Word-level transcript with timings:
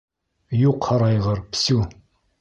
Юҡ 0.61 0.89
һарайғыр, 0.93 1.45
псю! 1.53 1.83